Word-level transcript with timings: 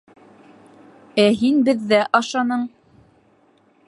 —Ә 1.25 1.25
һин 1.41 1.61
беҙҙә 1.67 2.01
ашаның! 2.21 2.65